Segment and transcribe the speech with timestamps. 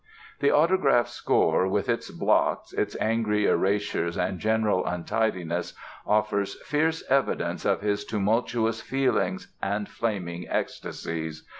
[0.39, 5.75] The autograph score, with its blots, its angry erasures and general untidiness,
[6.07, 11.47] offers fierce evidence of his tumultuous feelings and flaming ecstasies.